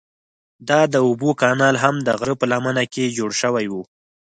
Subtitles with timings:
[0.69, 3.73] دا د اوبو کانال هم د غره په لمنه کې جوړ شوی و.